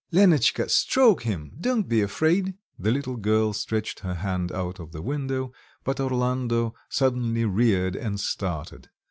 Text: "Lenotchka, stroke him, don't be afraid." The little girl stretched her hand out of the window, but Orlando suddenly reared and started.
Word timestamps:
"Lenotchka, 0.11 0.67
stroke 0.67 1.21
him, 1.21 1.51
don't 1.61 1.87
be 1.87 2.01
afraid." 2.01 2.55
The 2.79 2.89
little 2.89 3.17
girl 3.17 3.53
stretched 3.53 3.99
her 3.99 4.15
hand 4.15 4.51
out 4.51 4.79
of 4.79 4.93
the 4.93 5.01
window, 5.03 5.53
but 5.83 5.99
Orlando 5.99 6.73
suddenly 6.89 7.45
reared 7.45 7.95
and 7.95 8.19
started. 8.19 8.89